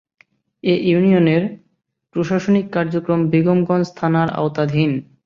এ 0.63 0.73
ইউনিয়নের 0.89 1.43
প্রশাসনিক 2.15 2.65
কার্যক্রম 2.75 3.19
বেগমগঞ্জ 3.31 3.87
থানার 3.95 4.29
আওতাধীন। 4.39 4.91